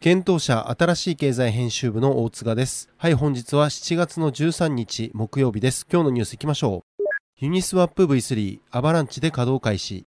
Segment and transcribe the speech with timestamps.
[0.00, 2.88] 検討者新しい経済編集部の大塚です。
[2.98, 5.84] はい本日は7月の13日木曜日です。
[5.92, 7.04] 今日のニュースいきましょう。
[7.40, 10.06] ユニスワップ V3 アバランチで稼働開始。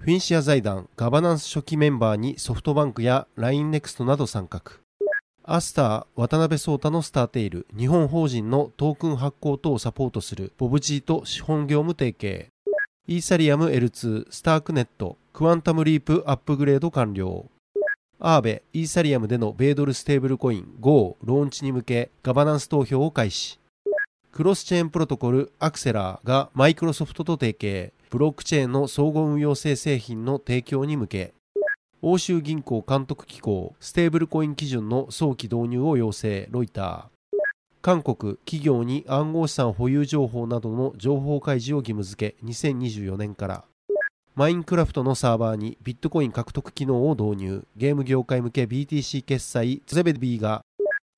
[0.00, 4.60] フィンシア財団ガバナンス初期メンバーにソフトバンクや LINE ネクストなど参画。
[5.44, 12.48] アスター渡辺創太のスターテイル日本法人のトークン発行等をサポートするボブジーと資本業務提携。
[13.06, 17.46] イーサリアム L2 Starknet Quantum Leap アップグレード完了。
[18.20, 23.60] アーベイーサリアムでの米ドルステーブルコイン GO ローンチに向けガバナンス投票を開始。
[24.32, 27.92] クロスチェーンプロトコル Axelar がマイクロソフトと提携。
[28.10, 31.32] ブロックチェーンの相互運用性製品の提供に向け。
[32.02, 37.04] 欧州銀行監督機構ステーブルコイン基準の早期導入を要請ロイター。
[37.82, 43.64] 韓国企業に暗号資産保有情報などの情報開示を義務付け2024年から。
[44.38, 50.60] マインクラフトのサーバーにビットコイン獲得機能を導入ゲーム業界向け BTC 決済 ZEBEDEEが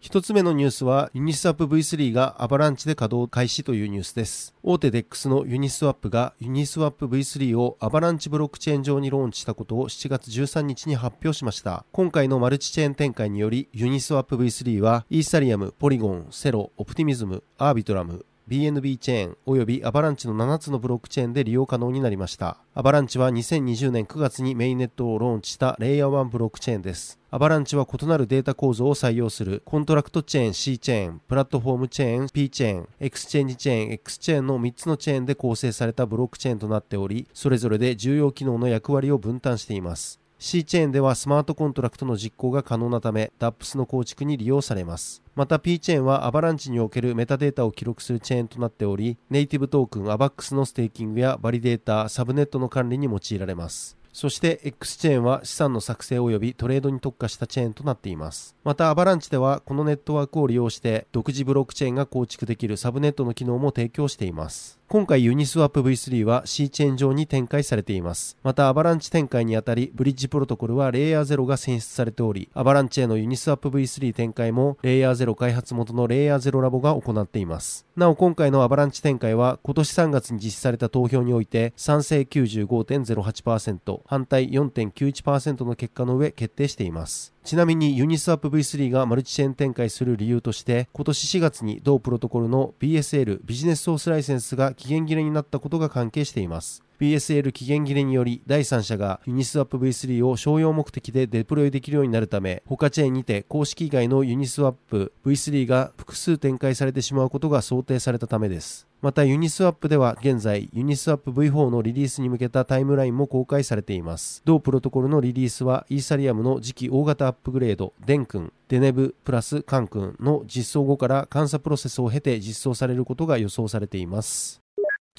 [0.01, 4.55] 一つ目のニュースはユニスワップ V3 がアバランチで稼働開始というニュースです。
[4.63, 11.85] 大手 DEX のユニスワップがユニスワップ V3 をアバランチブロックチェーン上にローンチしたことを7月13日に発表しました。
[11.93, 22.57] 今回のマルチチェーン展開によりユニスワップ V3 はイーサリアム、ポリゴン、セロ、オプティミズム、アービトラム、BNB チェーンおよびアバランチの7つのブロックチェーンで利用可能になりました。
[22.75, 27.21] アバランチは2020年9月にメインネットをローンチしたレイヤー1ブロックチェーンです。
[27.31, 40.20] アバランチは異なるデータ構造を採用するコントラクトチェーン C チェーン、プラットフォームチェーン P チェーン、エクスチェンジチェーン X チェーンの3つのチェーンで構成されたブロックチェーンとなっており、それぞれで重要機能の役割を分担しています。
[40.43, 45.23] C チェーンではスマートコントラクトの実行が可能なため DApps の構築に利用されます。
[45.35, 53.99] また P チェーンはアバランチにおけるメタデータを記録するチェーンとなっており、ネイティブトークン AVAX のステーキングやバリデータ、サブネットの管理に用いられます。
[54.15, 58.57] そして X チェーンは資産の作成及びトレードに特化したチェーンとなっています。
[58.65, 64.80] またアバランチではこのネットワークを利用して独自ブロックチェーンが構築できるサブネットの機能も提供しています。
[64.93, 68.37] 今回ユニスワップ V3 は C チェーン上に展開されています。
[68.43, 77.87] またアバランチ展開にあたりブリッジプロトコルはレイヤー0が選出されており、アバランチへのユニスワップ V3 展開もレイヤー0開発元のレイヤー0ラボが行っています。
[77.97, 87.33] なお今回のアバランチ展開は今年3月に実施された投票において賛成95.08%、反対4.91%の結果の上決定しています。
[87.43, 96.83] ちなみにユニスワップ V3 がマルチチェーン展開する理由として今年4月に同プロトコルの BSL ビジネスソースライセンスが期限切れになったことが関係しています。
[97.01, 108.87] BSL 期限切れにより第三者がユニスワップ V3 を商用目的でデプロイできるようになるため他チェーンにて公式以外のユニスワップ V3 が複数展開されてしまうことが想定されたためです。
[109.01, 114.43] またユニスワップでは現在ユニスワップ V4 のリリースに向けたタイムラインも公開されています。
[114.45, 124.61] 同プロトコルのリリースはイーサリアムの次期大型アップグレードデンクンデネブプラスカンクンの実装後から監査プロセスを経て実装されることが予想されています。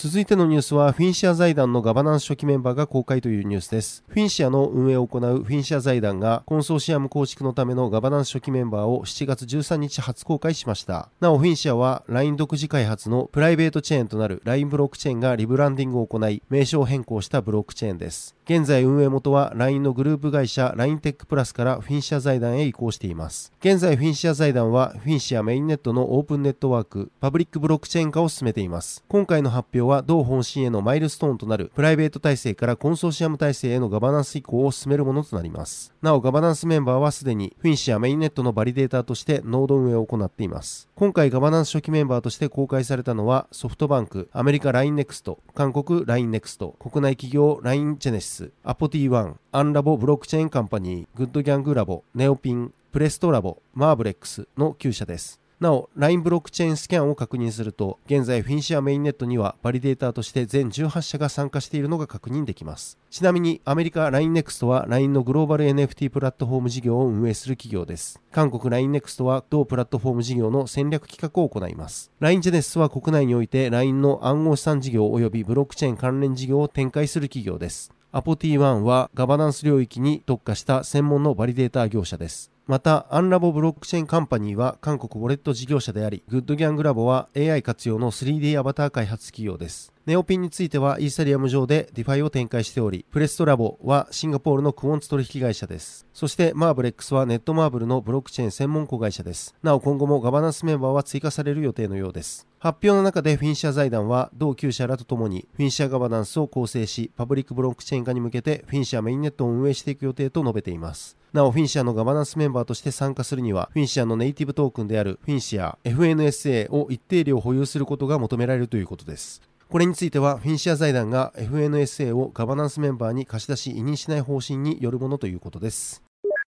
[0.03, 4.03] 続いてのニュースは、フィンシア財団のガバナンス初期メンバーが公開というニュースです。
[4.07, 11.09] フィンシアの運営を行うフィンシア財団が、コンソーシアム構築のためのガバナンス初期メンバーを7月13日初公開しました。
[11.19, 18.35] なお、フィンシアは、LINE 独自開発のプライベートチェーンとなる LINE ブロックチェーンがリブランディングを行い、名称変更したブロックチェーンです。
[18.45, 23.53] 現在運営元は LINE のグループ会社 LINE テックプラスからフィンシア財団へ移行しています。
[23.61, 29.05] 現在フィンシア財団はフィンシアメインネットのオープンネットワーク、パブリックブロックチェーン化を進めています。
[29.07, 35.93] 今回の発表は同方針へのマイルストーンとなるプライベート体制からコンソーシアム体制へのガバナンス移行を進めるものとなります。
[36.01, 40.89] なお、ガバナンスメンバーはすでにフィンシアメインネットのバリデーターとしてノード運営を行っています。
[40.95, 55.39] 今回ガバナンス初期メンバーとして公開されたのはソフトバンク、アメリカ LINENEXT、韓国 LINENEXT、国内企業 LINE ジェネシス、アポ T1、アンラボブロックチェーンカンパニー、グッドギャングラボ、ネオピン、プレストラボ、マーブレックスの9社です。
[55.61, 62.97] なお、LINE ブロックチェーンスキャンを確認すると、現在フィンシアメインネットにはバリデーターとして全18社が参加しているのが確認できます。
[63.11, 68.19] ちなみに、アメリカ LINENEXT は LINE のグローバル NFT プラットフォーム事業を運営する企業です。
[68.31, 72.11] 韓国 LINENEXT は同プラットフォーム事業の戦略企画を行います。
[72.19, 77.91] LINE ジェネシスは国内において LINE の暗号資産事業及びブロックチェーン関連事業を展開する企業です。
[78.11, 82.51] アポ T1 はガバナンス領域に特化した専門のバリデーター業者です。
[82.71, 89.91] また、アンラボブロックチェーンカンパニーは韓国ウォレット事業者であり、グッドギャングラボは AI 活用の 3D アバター開発企業です。
[90.07, 96.07] ネオピンについてはイーサリアム上で DeFi を展開しており、プレストラボはシンガポールのクォンツ取引会社です。
[96.11, 99.53] そしてマーブレックスはネットマーブルのブロックチェーン専門子会社です。
[99.61, 102.47] なお今後もガバナンスメンバーは追加される予定のようです。
[102.57, 111.15] 発表の中でフィンシア財団は同9社らとともにフィンシアガバナンスを構成し、パブリックブロックチェーン化に向けてフィンシアメインネットを運営していく予定と述べています。
[111.31, 119.50] なお、フィンシアのガバナンスメンバーとして参加するには、フィンシアのネイティブトークンであるフィンシア FNSA を一定量保有することが求められるということです。
[119.71, 126.10] これについては、フィンシア財団が FNSA をガバナンスメンバーに貸し出し委任しない方針によるものということです。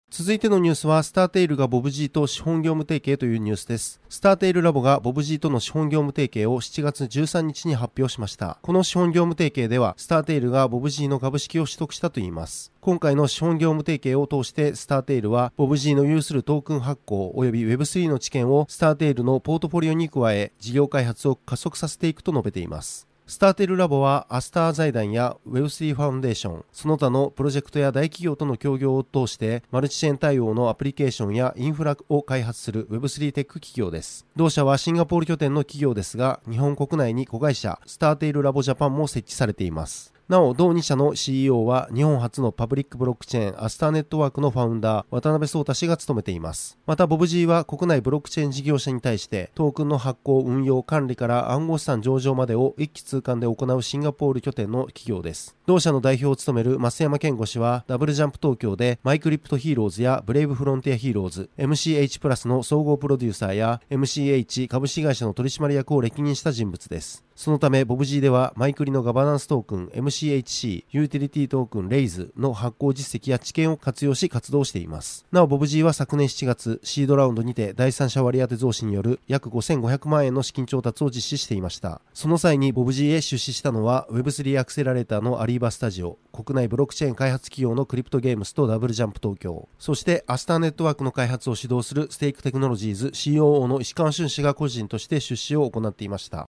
[0.09, 3.99] 続いてのニュースは、スターテイルがボブ G と資本業務提携というニュースです。
[4.07, 8.57] スターテイルラボがボブ G との資本業務提携を7月13日に発表しました。
[8.61, 12.71] この資本業務提携では、スターテイルがボブ G の株式を取得したといいます。
[12.79, 23.07] 今回の資本業務提携を通して、スターテイルは、ボブ G の有するトークン発行及び Web3 の知見をスターテイルのポートフォリオに加え、事業開発を加速させていくと述べています。
[23.29, 34.25] スターテイルラボはアスター財団や Web3 ファウンデーション、その他のプロジェクトや大企業との協業を通してマルチチェーン対応のアプリケーションやインフラを開発する Web3 テック企業です。
[34.37, 40.13] 同社はシンガポール拠点の企業ですが、日本国内に子会社スターテイルラボジャパンも設置されています。
[40.29, 46.77] なお、同2社の CEO は日本初のパブリックブロックチェーンアスターネットワークのファウンダー渡辺創太氏が務めています。
[46.85, 55.55] また、ボブ G は国内ブロックチェーン事業者に対してトークンの発行、運用、管理から暗号資産上場までを一気通貫で行うシンガポール拠点の企業です。
[55.65, 67.23] 同社の代表を務める増山健吾氏はダブルジャンプ東京でマイクリプトヒーローズやブレイブフロンティアヒーローズ、MCH プラスの総合プロデューサーや MCH 株式会社の取締役を歴任した人物です。
[67.37, 75.25] そのため、ボブ G ではマイクリのガバナンストークン CHC、ユーティリティトークン RAYS の発行実績や知見を活用し活動しています。
[75.31, 82.01] なお、ボブ G は昨年7月、シードラウンドにて第三者割当増資による約5500万円の資金調達を実施していました。
[82.15, 96.47] その際にボブ G へ出資したのは Web3 アクセラレーターのアリーバスタジオ、国内ブロックチェーン開発企業のクリプトゲームスとダブルジャンプ東京、そしてアスターネットワークの開発を主導するステークテクノロジーズ COO の石川俊氏が個人として出資を行っていました。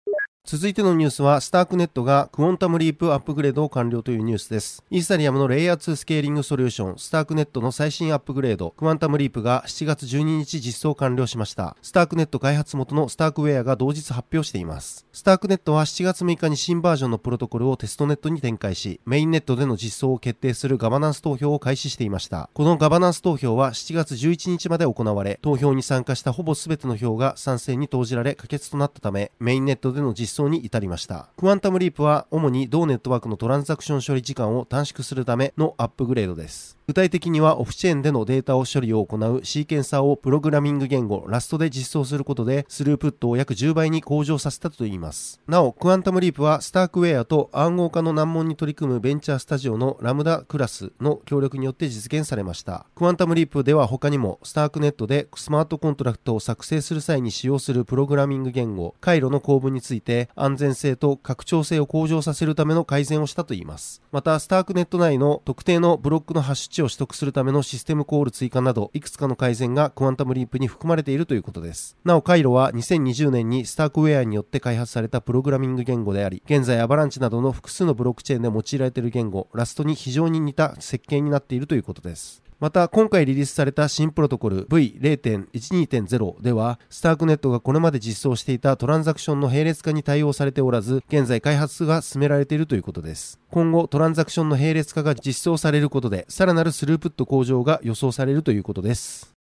[0.43, 4.83] 続いてのニュースは、スタークネットがクオンタムリープアップグレードを完了というニュースです。
[4.89, 11.77] イーサリアムのレイヤー2スケーリングソリューション、スタークネットの最新アップグレード、クワンタムリープが7月12日実装完了しました。
[11.83, 15.05] スタークネット開発元のスタークウェアが同日発表しています。
[15.13, 22.49] スタークネットは7月6日に新バージョンのプロトコルをテストネットに展開し、メインネットでの実装を決定するガバナンス投票を開始していました。
[22.53, 31.29] このガバナンス投票は7月11日まで行われ、投票に参加したほぼ全ての票が賛成に投じられ可決となったため、メインネットでの実装に至りました。
[31.37, 36.80] クワンタムリープは主に同ネットワークのトランザクション処理時間を短縮するためのアップグレードです。
[36.91, 45.39] 具体的にはオフチェーンでのデータを処理を行うシーケンサーをプログラミング言語ラストで実装することでスループットを約10倍に向上させたといいます。
[45.47, 52.85] なお、クワンタムリープはスタークウェアと暗号化の難問に取り組むベンチャースタジオのラムダクラスの協力によって実現されました。
[52.93, 64.01] クワンタムリープでは他にもスタークネットでスマートコントラクトを作成する際に使用するプログラミング言語回路の構文について安全性と拡張性を向上させるための改善をしたといいます。
[64.11, 71.95] また、スタークネット内の特定のブロックのハッシュ値を取得するためのシステムコール追加など、いくつかの改善がクワンタムリープに含まれているということです。
[72.03, 82.41] なお、回路は2020年にスタークウェアによって開発されたプログラミング言語であり、現在アバランチなどの複数のブロックチェーンで用いられている言語、ラストに非常に似た設計になっているということです。
[82.61, 93.39] また、今回リリースされた新プロトコル V0.12.0 では、スタークネットがこれまで実装していたトランザクションの並列化に対応されておらず、現在開発が進められているということです。
[93.49, 99.40] 今後、トランザクションの並列化が実装されることで、さらなるスループット向上が予想されるということです。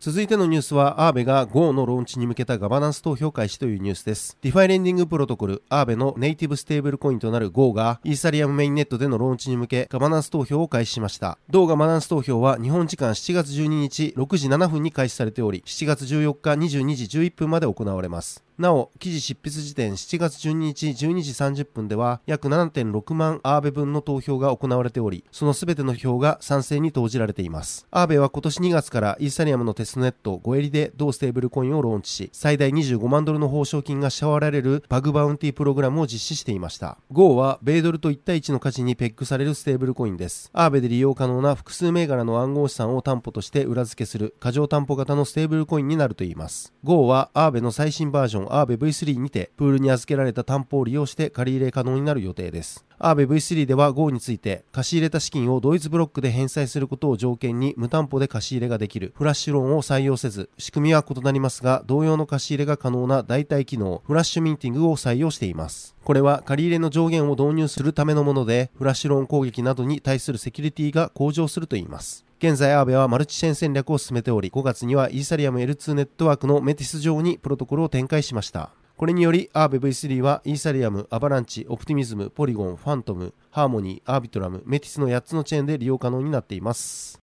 [0.00, 4.38] 続いてのニュースは、アーベが Go のローンチに向けたガバナンス投票開始というニュースです。
[4.40, 11.36] ディファイレンディングプロトコル、アーベのネイティブステーブルコインとなる Go が、イーサリアムメインネットでのローンチに向け、ガバナンス投票を開始しました。
[11.50, 18.42] 同ガバナンス投票は、日本時間7月12日6時7分に開始されており、7月14日22時11分まで行われます。
[18.60, 27.86] なお、記事執筆時点7月12日12時30分では約7.6万アーベ分の投票が行われており、その全ての票が賛成に投じられています。
[27.90, 36.98] アーベは今年2月からイーサリアムのテストネットゴエリで同ステーブルコインをローンチし、最大25万ドルの報奨金が支払われるバグバウンティープログラムを実施していました。
[37.10, 40.50] GO は米ドルと1対1の価値にペックされるステーブルコインです。
[40.52, 46.74] アーベで利用可能な複数銘柄の暗号資産を担保として裏付けする過剰担保型のステーブルコインになるといいます。
[46.84, 52.84] GO はアーベの最新バージョンアーベ V3 にて、プールに預けられた担保を利用して借り入れ可能になる予定です。
[53.02, 78.70] アーベ V3 では GO について貸し入れた資金を同一ブロックで返済することを条件に無担保で借り入れができるフラッシュローンを採用せず仕組みは異なりますが同様の貸し入れが可能な代替機能フラッシュミンティングを採用していますこれは借り入れの上限を導入するためのものでフラッシュローン攻撃などに対するセキュリティが向上するといいます現在、アーベはマルチチェーン戦略を進めており、5月にはイーサリアム L2 ネットワークのメティス上にプロトコルを展開しました。
[78.96, 87.19] これにより、アーベ V3 はイーサリアム、アバランチ、オプティミズム、ポリゴン、ファントム、ハーモニー、アービトラム、メティスの8つのチェーンで利用可能になっています。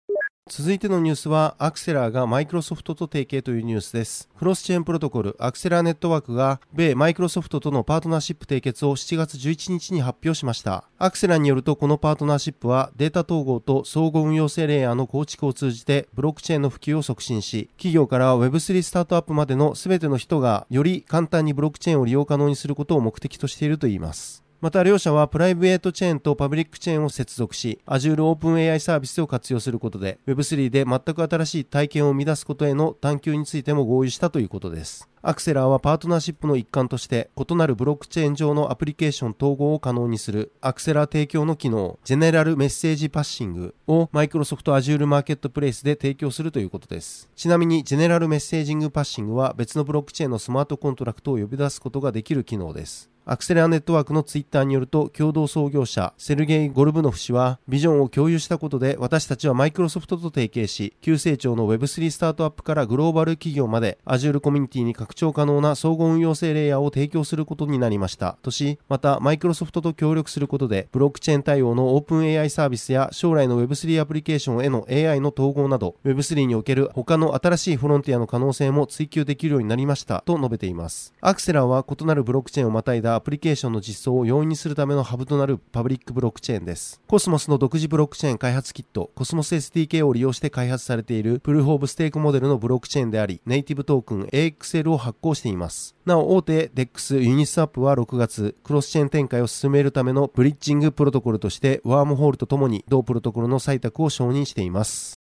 [0.55, 4.29] 続いてのニュースは、アクセラーがマイクロソフトと提携というニュースです。
[4.37, 10.85] クロスチェーンプロトコル、アクセラーネットワークが、米マイクロソフトとのパートナーシップ締結を7月11日に発表しました。
[10.99, 24.45] アクセラーによると、このパートナーシップは、データ統合と相互運用性レイヤーの構築を通じて、ブロックチェーンの普及を促進し、企業から Web3 スタートアップまでの全ての人が、より簡単にブロックチェーンを利用可能にすることを目的としているといいます。
[24.63, 35.09] また両社はプライベートチェーンとパブリックチェーンを接続し、Azure OpenAI サービスを活用することで Web3 で全く新しい体験を生み出すことへの探求についても合意したということです。
[35.21, 47.29] アクセラーはパートナーシップの一環として異なるブロックチェーン上のアプリケーション統合を可能にするアクセラー提供の機能ジェネラルメッセージパッシングをマイクロソフト Azure マーケットプレイスで提供するということです。
[47.35, 53.12] ちなみにジェネラルメッセージングパッシングは別のブロックチェーンのスマートコントラクトを呼び出すことができる機能です。
[53.25, 68.39] アクセラーネットワークのツイッターによると共同創業者セルゲイ・ゴルブノフ氏はビジョンを共有したことで私たちはマイクロソフトと提携し急成長の Web3 スタートアップからグローバル企業まで Azure コミュニティに拡張可能な相互運用性レイヤーを提供することになりました。
[68.43, 80.23] としまたマイクロソフトと協力することでブロックチェーン対応のオープン AI サービスや将来の Web3 アプリケーションへの AI の統合など Web3 における他の新しいフロンティアの可能性も追求できるようになりました。
[80.27, 81.15] と述べています。
[81.21, 87.01] アクセラは異なるブロックチェーンをまたいだアプリケーションの実装を容易にするためのハブとなるパブリックブロックチェーンです。
[87.07, 95.95] コスモスの独自ブロックチェーン開発キット、コスモス SDK を利用して開発されているプルーフ・オブ・ステークモデルのブロックチェーンであり、ネイティブトークン AXL を発行しています。
[96.05, 105.22] なお、大手 DEX ユニスワップは6月、クロスチェーン展開を進めるためのブリッジングプロトコルとして、ワームホールとともに同プロトコルの採択を承認しています。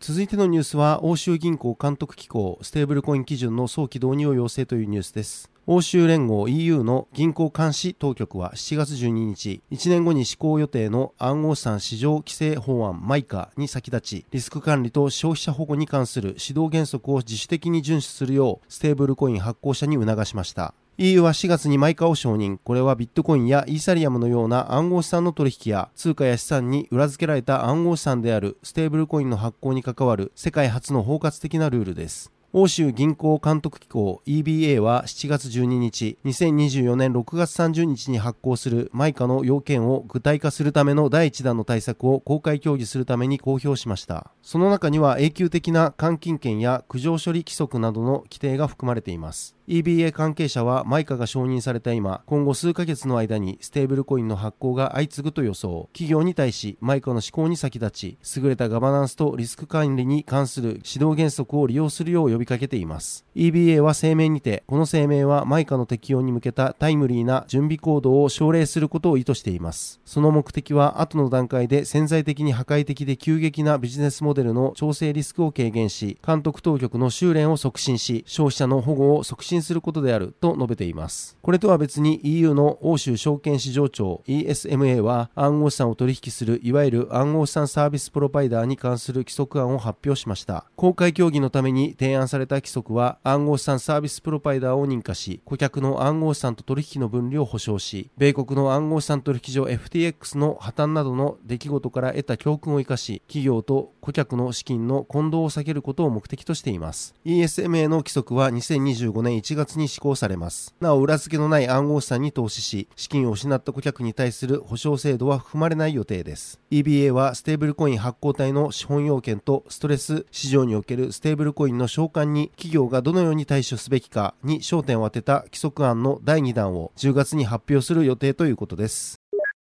[0.00, 5.50] 続いてのニュースは、欧州銀行監督機構、ステーブルコイン基準の早期導入を要請というニュースです。
[5.66, 20.74] 欧州連合 EU の銀行監視当局は7月12日、1年後に施行予定の暗号資産市場規制法案マイカに先立ち、リスク管理と消費者保護に関する指導原則を自主的に遵守するよう、ステーブルコイン発行者に促しました。
[21.00, 22.58] EU は4月にマイカを承認。
[22.64, 32.32] これはビットコインやイーサリアムのような暗号資産の取引や通貨や資産に裏付けられた暗号資産であるステーブルコインの発行に関わる世界初の包括的なルールです。
[32.54, 44.30] 欧州銀行監督機構 EBA は7月12日、2024年6月30日に発効するマイカの要件を具体化するための第1弾の対策を公開協議するために公表しました。
[44.40, 49.54] その中には永久的な監禁権や苦情処理規則などの規定が含まれています。
[49.68, 55.90] EBA 関係者はマイカが承認された今、今後数ヶ月の間にステーブルコインの発行が相次ぐと予想。
[55.92, 63.24] 企業に対しマイカの施行に先立ち、優れたガバナンスとリスク管理に関する指導原則を利用するよう呼びかけています。
[63.34, 70.00] EBA は声明にて、この声明はマイカの適用に向けたタイムリーな準備行動を奨励することを意図しています。
[70.04, 81.36] その目的は後の段階で潜在的に破壊的で急激なビジネスモデルの調整リスクを軽減し、監督当局の修練を促進し、消費者の保護を促進することであると述べています。
[81.42, 90.64] これとは別に EU の欧州証券市場庁 ESMA は暗号資産を取引するいわゆる暗号資産サービスプロバイダーに関する規則案を発表しました。
[90.76, 107.14] 公開協議のために提案された規則は暗号資産サービスプロパイダーを認可し、顧客の暗号資産と取引の分離を保証し、米国の暗号資産取引所 FTX の破綻などの出来事から得た教訓を生かし、企業と顧客の資金の混同を避けることを目的としています。
[107.24, 110.74] ESMA の規則は2025年1月に施行されます。
[110.80, 116.60] なお、裏付けのない暗号資産に投資し、資金を失った顧客に対する保証制度は含まれない予定です。
[116.70, 129.20] EBA はステーブルコイン発行体の資本要件とストレス市場におけるステーブルコインの償還に企業がどのように対処すべきかに焦点を当てた規則案の第2弾を10月に発表する予定ということです。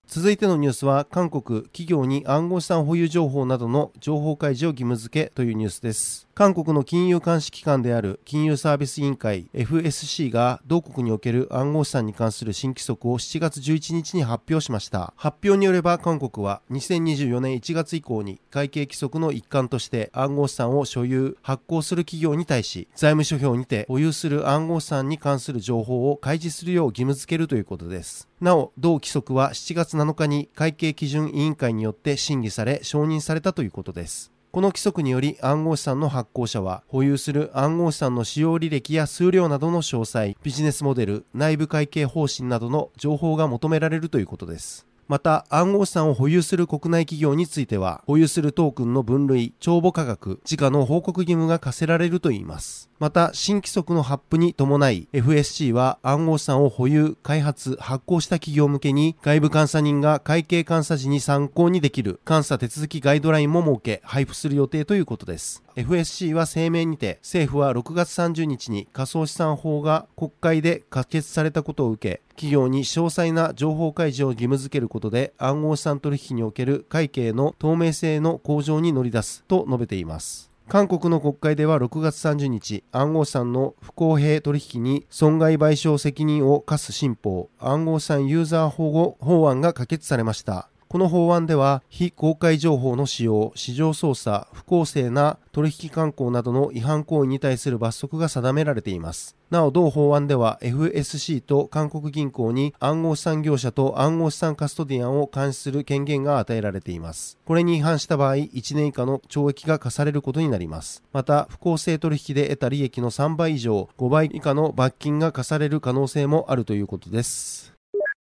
[0.06, 15.12] 続いてのニュースは韓国企業に暗号資産保有情報などの情報開示を義務付けというニュースです韓国の金融監視機関である金融サービス委員会 FSC が同国における暗号資産に関する新規則を7月11日に発表しました。
[15.18, 28.26] 発表によれば韓国は2024年1月以降に会計規則の一環として暗号資産を所有発行する企業に対し財務諸表にて保有する暗号資産に関する情報を開示するよう義務付けるということです。
[28.40, 34.32] なお同規則は7月7日に会計基準委員会によって審議され承認されたということです。
[34.52, 44.86] この規則により暗号資産の発行者は保有する暗号資産の使用履歴や数量などの詳細、ビジネスモデル、内部会計方針などの情報が求められるということです。
[45.08, 65.64] また暗号資産を保有する国内企業については保有するトークンの分類帳簿価格時価の報告義務が課せられるといいますまた新規則の発布に伴い FSC は暗号資産を保有開発発行した企業向けに外部監査人が会計監査時に参考にできる監査手続きガイドラインも設け配布する予定ということです。
[65.74, 80.51] FSC は声明にて政府は6月30日に仮想資産法が国会で可決されたことを受け企業に詳細な情報開示を義務付けることで暗号資産取引における会計の透明性の向上に乗り出すと述べています。
[80.72, 90.71] 韓国の国会では6月30日、暗号資産の不公平取引に損害賠償責任を課す新法、暗号資産ユーザー保護法案が可決されました。
[90.92, 99.34] この法案では、非公開情報の使用、市場操作、不公正な取引慣行などの違反行為に対する罰則が定められています。
[99.48, 107.38] なお、同法案では FSC と韓国銀行に暗号資産業者と暗号資産カストディアンを監視する権限が与えられています。
[107.46, 111.02] これに違反した場合、1年以下の懲役が課されることになります。
[111.14, 117.71] また、不公正取引で得た利益の3倍以上、5倍以下の罰金が課される可能性もあるということです。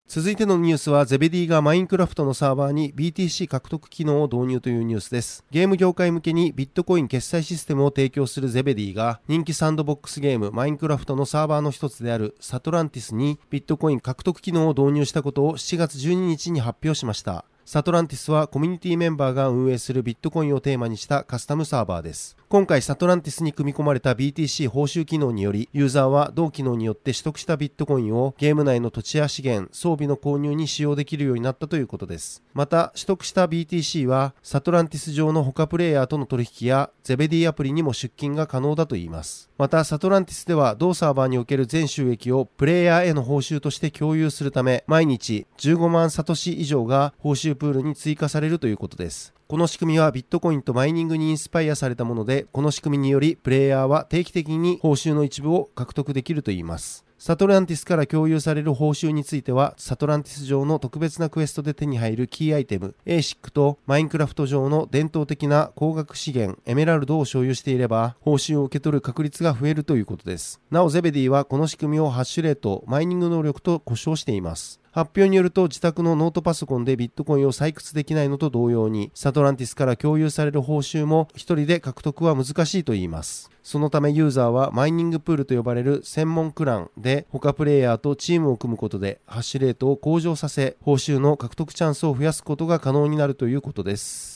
[0.09, 5.45] 続いてのニュースは、ゼベディがマインクラフトのサーバーに BTC 獲得機能を導入というニュースです。
[5.51, 17.45] ゲーム業界向けにビットコイン決済システムを提供するゼベディが、人気サンドボックスゲームマインクラフトのサーバーの一つであるサトランティスにビットコイン獲得機能を導入したことを7月12日に発表しました。
[17.65, 22.37] サトランティスはコミュニティメンバーが運営するビットコインをテーマにしたカスタムサーバーです。
[22.49, 32.45] 今回サトランティスに組み込まれた BTC 報酬機能により、ユーザーは同機能によって取得したビットコインをゲーム内の土地や資源、装備の購入に使用できるようになったということです。
[32.55, 39.51] また、取得した BTC はサトランティス上の他プレイヤーとの取引やゼベディアプリにも出金が可能だといいます。
[39.59, 49.35] また、サトランティスでは同サーバーにおける全収益をプレイヤーへの報酬として共有するため、毎日15万サトシ以上が報酬プールに追加されるということです。
[49.49, 57.05] この仕組みはビットコインとマイニングにインスパイアされたもので、この仕組みによりプレイヤーは定期的に報酬の一部を獲得できるといいます。
[57.17, 70.61] サトランティスから共有される報酬については、サトランティス上の特別なクエストで手に入るキーアイテム、ASIC とマインクラフト上の伝統的な高額資源、エメラルドを所有していれば、報酬を受け取る確率が増えるということです。
[70.73, 74.81] なお、ゼベディはこの仕組みをハッシュレート、マイニング能力と呼称しています。
[74.97, 83.51] 発表によると自宅のノートパソコンでビットコインを採掘できないのと同様に、サトランティスから共有される報酬も一人で獲得は難しいといいます。
[83.63, 94.36] そのためユーザーはマイニングプールと呼ばれる専門クランで他プレイヤーとチームを組むことでハッシュレートを向上させ報酬の獲得チャンスを増やすことが可能になるということです。